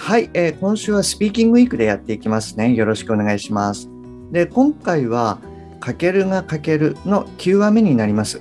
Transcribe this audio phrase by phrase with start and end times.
[0.00, 2.72] はい、えー、今週はスピーキングウィークでやっていきますね。
[2.72, 3.90] よろしくお願いします。
[4.32, 5.38] で今回は
[5.78, 8.40] かけるがかけるの9話目になります。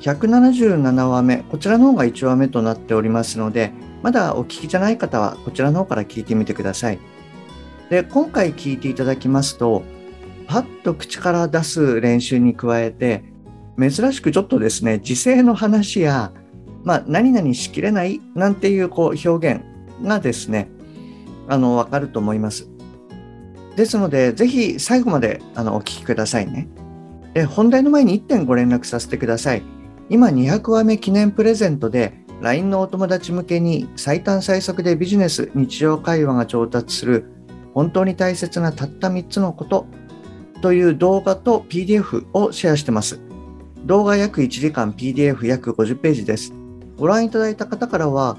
[0.00, 3.70] 177話目こちらの方が1話目となっておりますので
[4.02, 6.98] まだお聞きじゃない方はこちらの方から聞いてみてください。
[7.90, 9.84] で今回聞いていただきますと
[10.48, 13.22] パッと口から出す練習に加えて
[13.78, 16.32] 珍しくちょっとですね時勢の話や、
[16.82, 19.62] まあ、何々しきれないなんていうこう表現
[20.02, 20.70] がですね
[21.48, 22.68] あの分かると思います
[23.76, 26.68] ですので、ぜひ最後まであのお聞きくださいね。
[27.32, 29.62] で本題の前に1点ご連絡させてください。
[30.08, 37.24] 今200話目記念プレゼントで LINE のお友達向けに最短最速でビジネス、日常会話が調達する
[37.74, 39.86] 本当に大切なたった3つのこと
[40.60, 43.20] という動画と PDF をシェアしてます。
[43.84, 46.52] 動画約1時間 PDF 約50ページです。
[46.96, 48.36] ご覧いただいた方からは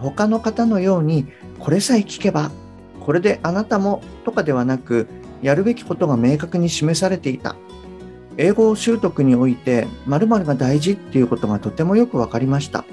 [0.00, 1.26] 他の方のように
[1.58, 2.50] これさえ聞けば
[3.06, 5.06] これであなたもとかではなく、
[5.40, 7.54] やるべきことが明確に示されていた。
[8.36, 12.84] 英語習得において〇〇が大事っていうことがとてもよくわかりました。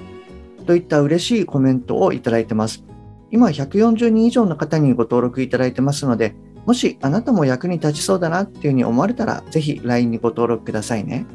[0.66, 2.84] といった嬉しいコメントをいただいてます。
[3.32, 11.26] 今140人以上の方にご登録いただいてますので、もしあなたも役に立ちそうだなっていうふうに思われたら、ぜひ LINE にご登録くださいね。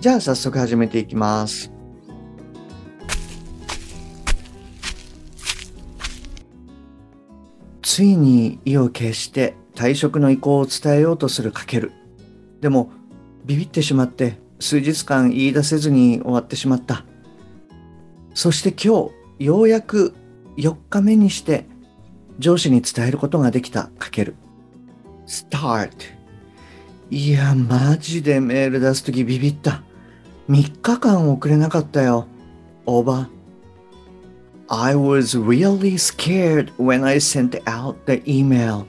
[0.00, 1.75] じゃあ早速始めていきます。
[7.96, 11.92] ついに意を決して退職の意向を伝えようとするかける。
[12.60, 12.90] でも、
[13.46, 17.06] ビビってしまって数日間言い出せずに終わってしまった。
[18.34, 19.08] そして今
[19.38, 20.14] 日、ようやく
[20.58, 21.64] 4日目にして
[22.38, 24.34] 上司に伝えることができたかける。
[25.26, 25.88] start。
[27.10, 29.82] いや、マジでメール出すときビビった。
[30.50, 32.26] 3日間遅れなかったよ。
[32.84, 33.35] オーバー。
[34.69, 38.87] I was really scared when I sent out the email.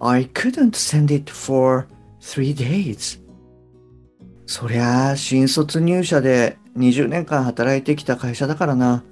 [0.00, 1.86] I couldn't send it for
[2.20, 3.20] three days.
[4.46, 9.04] そりゃあ、新卒入社で20年間働いてきた会社だからな。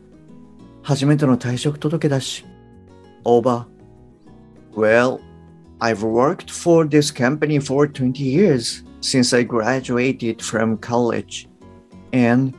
[0.83, 2.45] 初めての退職届だし。
[3.25, 3.67] Over.
[4.75, 5.21] Well,
[5.81, 11.49] I've worked for this company for 20 years since I graduated from college.
[12.13, 12.55] And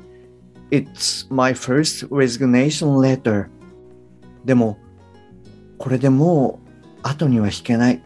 [0.72, 3.50] It's my first resignation letter.
[4.42, 4.78] でも、
[5.76, 6.68] これでもう
[7.02, 8.02] 後には引けない。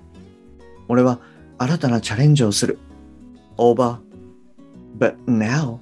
[0.88, 1.20] 俺は
[1.58, 2.80] 新たなチャレンジをする。
[3.56, 3.98] Over.
[4.98, 5.78] But now,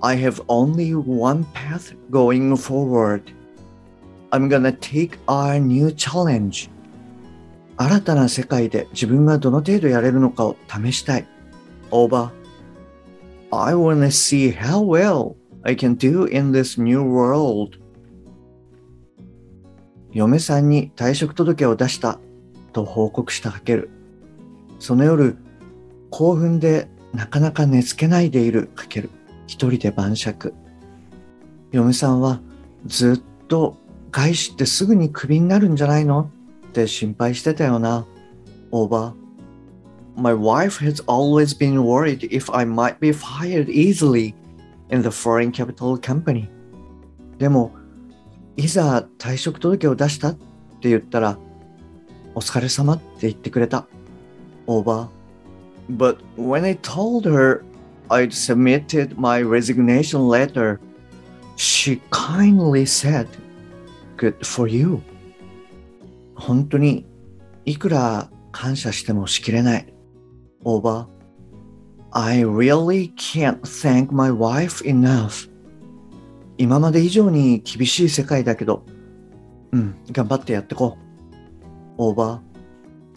[0.00, 3.22] I have only one path going forward.
[4.30, 6.70] I'm gonna take our new challenge.
[7.76, 11.26] 新たな世界で自分がどの程度やれるのかを試したい。
[11.90, 12.30] Over.
[13.50, 17.78] I wanna see how well I can do in this new world
[20.12, 22.18] 嫁さんに退職届を出した
[22.72, 23.90] と報告したかける。
[24.78, 25.36] その夜、
[26.10, 29.10] 興奮でなかなか寝つけないでいるかける。
[29.46, 30.54] 一人で晩酌。
[31.72, 32.40] 嫁さんは
[32.86, 33.76] ずっと
[34.10, 36.30] 外資ってすぐにクビになるんじゃないの？
[36.68, 38.06] って心配してたよな。
[38.70, 40.20] オーバー。
[40.20, 44.34] My wife has always been worried if I might be fired easily
[44.90, 46.48] in the foreign capital company
[47.38, 47.72] でも
[48.56, 50.34] いざ退職届を出したっ
[50.80, 51.38] て言ったら
[52.34, 53.86] お疲れ様って言ってくれた
[54.66, 55.08] over
[55.90, 57.64] but when I told her
[58.08, 60.80] I'd submitted my resignation letter
[61.56, 63.26] she kindly said
[64.16, 65.00] good for you
[66.34, 67.06] 本当に
[67.64, 69.94] いくら感謝してもしきれない
[70.64, 71.06] over
[72.18, 75.48] I really can't thank my wife enough.
[76.56, 78.84] 今まで以上に厳しい世界だけど、
[79.70, 80.98] うん、頑張ってやってこ
[81.96, 82.02] う。
[82.02, 82.40] Over.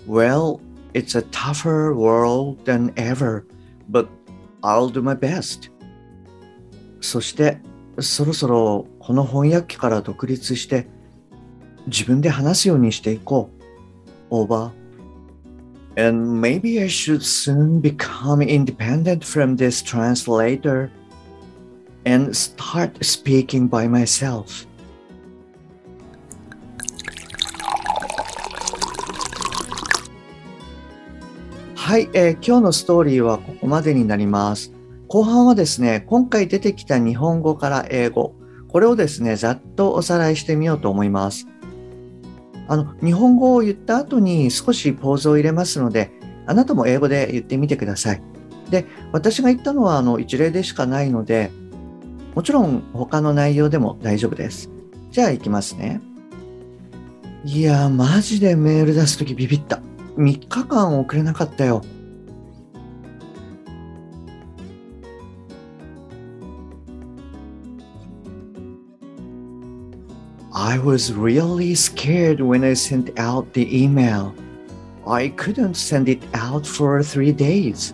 [0.08, 0.60] Well,
[0.94, 3.44] it's a tougher world than ever,
[3.90, 4.08] but
[4.62, 5.72] I'll do my best.
[7.00, 7.58] そして、
[8.00, 10.88] そろそろこの翻訳機から独立して、
[11.88, 13.50] 自分で話すようにしていこ
[14.30, 14.36] う。
[14.36, 14.70] Over.
[15.98, 20.90] And maybe I should soon become independent from this translator
[22.06, 24.68] and start speaking by myself.
[31.76, 34.72] はい、えー、今日のストーリーはここまでになります。
[35.10, 38.34] 後半はですね、今回出てきた日本語から英語、
[38.70, 41.48] これをですね、ざっとおさらいしてみようと思います。
[42.72, 46.10] あの、日本語を言った後に少しポーズを入れますので、
[46.48, 48.24] あなたも英語で言ってみてください。
[48.70, 51.52] で、私が言ったのはあの一例でしかないので、
[52.34, 54.70] もちろん他の内容でも大丈夫です。
[55.10, 56.00] じゃあ行きますね。
[57.44, 59.82] いやマジでメール出す時ビビった。
[60.16, 61.82] 3日間遅れなかったよ。
[70.72, 74.34] I was really scared when I sent out the email.
[75.06, 77.94] I couldn't send it out for three days.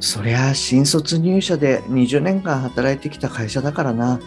[0.00, 4.18] そりゃ新卒入社で20年間働いてきた会社だからな。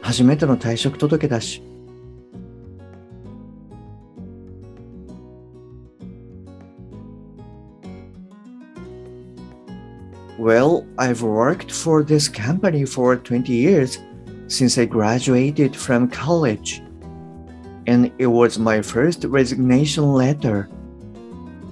[0.00, 1.62] 初めての退職届だし。
[10.40, 14.00] Well, I've worked for this company for 20 years
[14.51, 16.81] since I graduated from college.
[17.85, 20.67] And it was my first resignation letter.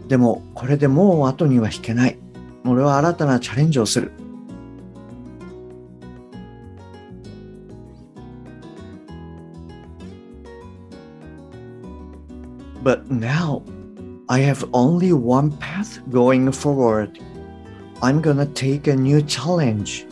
[0.07, 2.17] でも、これでもう後には引けない。
[2.65, 4.11] 俺は新たなチャレンジをする。
[12.83, 13.63] But now,
[14.29, 17.19] I have only one path going forward.
[18.01, 20.05] I'm gonna take a new challenge.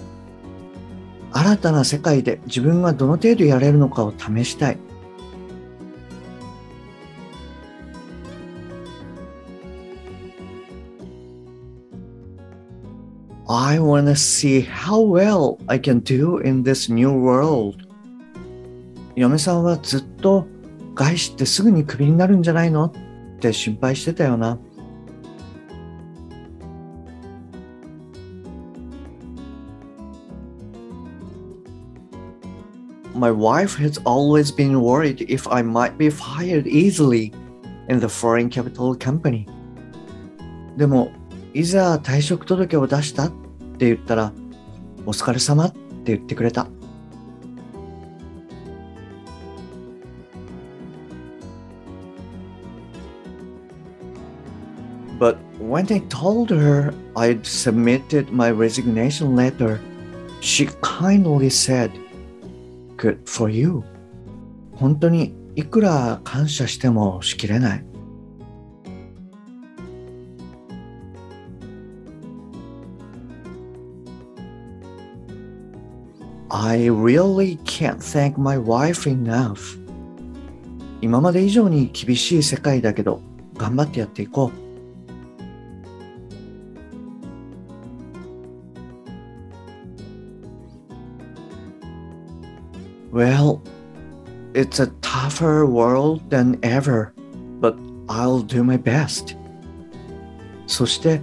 [1.38, 4.78] 新たな世界で自分がどの程度やれるのかを試したい。
[13.46, 17.76] I wanna see how well I can do in this new world.
[19.14, 20.44] 嫁さんはずっと
[20.96, 22.86] 外資ってすぐにクビになるんじゃないの？
[22.86, 22.92] っ
[23.38, 24.58] て心配してたよな。
[33.17, 37.31] My wife has always been worried if I might be fired easily
[37.89, 39.45] in the foreign capital company.
[40.77, 41.11] でも
[41.53, 43.29] いざ退職届を出したっ
[43.77, 44.33] て言ったら、
[45.05, 46.67] お疲れ様って言ってくれた。
[55.19, 59.79] But when I told her I'd submitted my resignation letter,
[60.41, 61.91] she kindly said,
[62.98, 63.84] Good for you.
[64.72, 67.84] 本当にいくら感謝してもしきれない。
[76.50, 79.78] I really can't thank my wife enough.
[81.00, 83.20] 今まで以上に厳しい世界だけど、
[83.56, 84.67] 頑張ってやっていこう。
[93.11, 93.61] Well,
[94.53, 97.13] it's a tougher world than ever,
[97.59, 97.75] but
[98.07, 99.37] I'll do my best.
[100.67, 101.21] そして、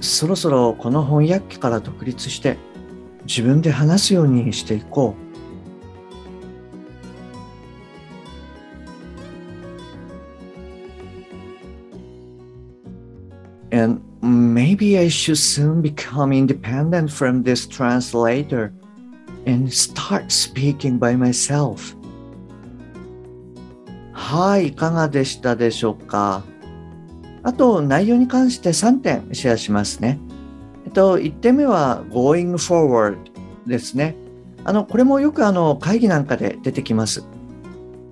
[0.00, 2.56] そろそろこの翻訳機から独立して、
[3.26, 5.30] 自分で話すようにしていこう。
[13.72, 18.72] And maybe I should soon become independent from this translator
[19.45, 21.95] And start speaking by myself.
[24.13, 26.43] はい、いかがでしたでしょうか？
[27.43, 30.19] あと、内容に関して3点シェアしますね
[30.85, 30.91] えっ。
[30.91, 33.17] と、1点目は going forward
[33.67, 34.15] ですね。
[34.63, 37.23] あの、これもよくあの会議なんかで出てきます。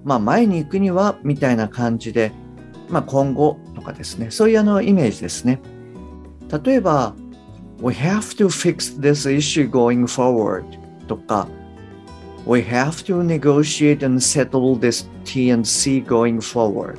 [0.03, 2.31] まあ、前に行くにはみたいな感じで、
[2.89, 5.59] まあ、今後とかですね、そういうあのイメージですね。
[6.63, 7.15] 例えば、
[7.81, 10.63] We have to fix this issue going forward
[11.07, 11.47] とか、
[12.45, 16.97] We have to negotiate and settle this TNC going forward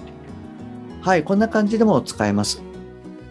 [1.02, 2.62] はい、こんな感じでも使えます。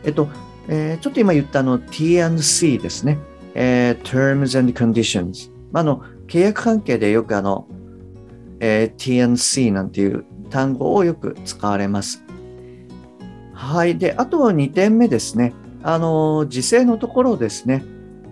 [0.03, 0.29] えっと、
[0.67, 3.17] えー、ちょっと今言ったの TNC ですね。
[3.55, 5.51] えー、Terms and Conditions。
[5.71, 7.67] まあ、あの契約関係でよくあの、
[8.59, 12.23] えー、T&C なんていう単語をよく使われます。
[13.53, 13.97] はい。
[13.97, 15.53] で、あと2点目ですね。
[15.81, 17.83] あの、時制のところですね。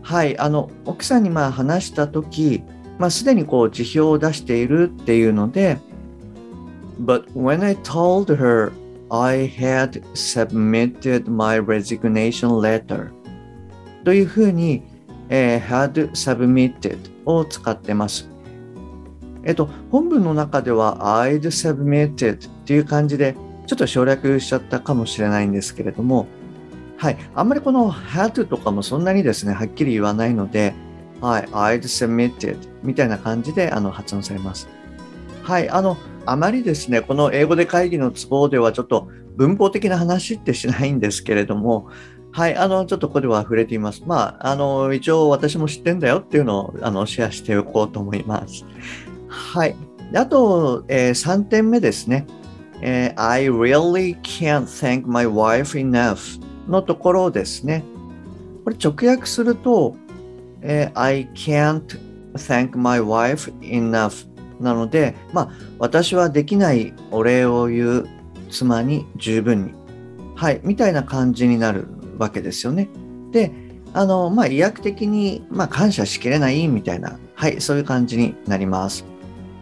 [0.02, 0.38] はい。
[0.38, 2.64] あの、奥さんにまあ話したとき、
[2.98, 5.80] まあ、すでにこう辞表を出しているっていうので、
[7.00, 8.72] But when I told her
[9.10, 13.12] I had submitted my resignation letter
[14.04, 14.84] というふうに、
[15.30, 18.30] えー、had submitted を使ってます。
[19.44, 26.28] えっと、本文の中では I'd submitted っていう感じでちょっと省略しちゃったかもしれないんですけれども
[27.02, 27.18] はい。
[27.34, 30.76] あんまりこの had とかもそんなにですね、はっきり言わないので、
[31.20, 31.46] はい。
[31.46, 34.70] I'd submitted みたいな感じであの発音されます。
[35.42, 35.70] はい。
[35.72, 41.90] あの、あまりですね、この英語で会議のツボではちょっと文法的な話ってしないんですけれども、
[42.34, 44.04] はい、あの、ちょっとここでは触れています。
[44.06, 48.64] まあ、あの、一応私も知ってんだよっていうのを、あの、シェアしておこうと思います。
[49.28, 49.76] はい。
[50.14, 52.28] あと、えー、3点目ですね。
[52.84, 57.84] えー、I really can't thank my wife enough のところですね。
[58.64, 59.96] これ直訳すると、
[60.62, 62.00] えー、I can't
[62.36, 64.28] thank my wife enough
[64.60, 65.50] なので、まあ、
[65.80, 68.08] 私はできないお礼を言う
[68.50, 69.74] 妻に十分に。
[70.36, 71.88] はい、みたいな感じになる
[72.18, 72.90] わけですよね。
[73.32, 73.52] で、
[73.94, 79.06] あの、まあ、医薬的に、まあ、感謝しきれないみたいな、はい、そういう感じになります。